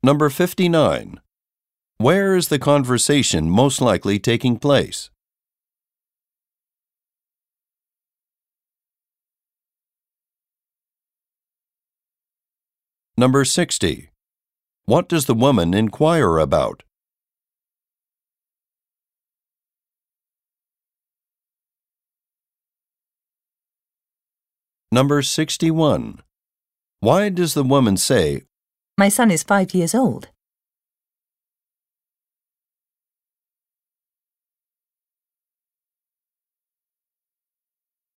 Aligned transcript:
Number 0.00 0.30
59. 0.30 1.20
Where 1.98 2.36
is 2.36 2.48
the 2.48 2.58
conversation 2.60 3.50
most 3.50 3.80
likely 3.80 4.20
taking 4.20 4.56
place? 4.56 5.10
Number 13.16 13.44
60. 13.44 14.10
What 14.84 15.08
does 15.08 15.26
the 15.26 15.34
woman 15.34 15.74
inquire 15.74 16.38
about? 16.38 16.84
Number 24.92 25.20
61. 25.22 26.22
Why 27.00 27.28
does 27.28 27.54
the 27.54 27.64
woman 27.64 27.96
say, 27.96 28.47
My 28.98 29.08
son 29.08 29.30
is 29.30 29.44
five 29.44 29.74
years 29.74 29.94
old. 29.94 30.26